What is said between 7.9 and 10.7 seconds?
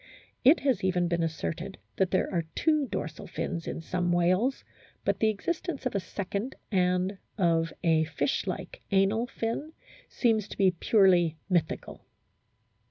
fish like anal fin seems to